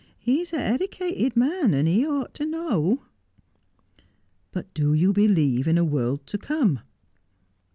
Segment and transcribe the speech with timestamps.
[0.17, 3.03] 'He's a heddicated man, and he ought to know.''
[4.51, 6.79] But do you believe in a world to come